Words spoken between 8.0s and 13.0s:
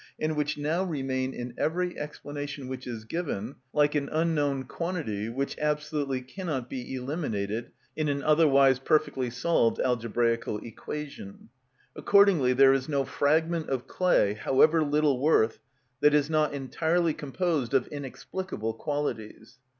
an otherwise perfectly solved algebraical equation. Accordingly there is